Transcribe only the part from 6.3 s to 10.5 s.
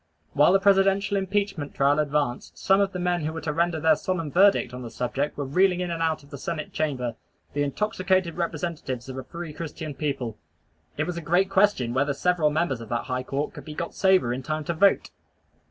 the Senate chamber, the intoxicated representatives of a free Christian people.